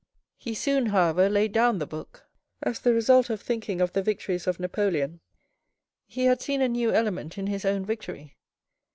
[0.39, 2.25] He soon, however, laid down the book.
[2.63, 5.19] As the result of thinking of the victories of Napoleon,
[6.07, 8.35] he had seen a new element in his own victory.